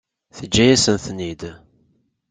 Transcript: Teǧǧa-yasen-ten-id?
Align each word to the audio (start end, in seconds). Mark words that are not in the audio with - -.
Teǧǧa-yasen-ten-id? 0.35 1.41